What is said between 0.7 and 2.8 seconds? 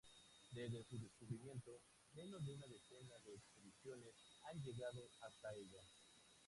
su descubrimiento, menos de una